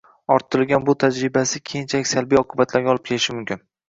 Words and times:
orttirgan 0.35 0.85
bu 0.87 0.95
tajribasi 1.03 1.61
keyinchalik 1.71 2.09
salbiy 2.13 2.39
oqibatlarga 2.41 2.91
olib 2.95 3.05
kelishi 3.11 3.37
mumkin. 3.37 3.63